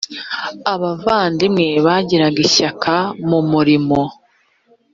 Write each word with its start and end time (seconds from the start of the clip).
abavandimwe 0.73 1.67
bagiraga 1.85 2.39
ishyaka 2.45 2.95
mu 3.29 3.39
murimo 3.51 3.99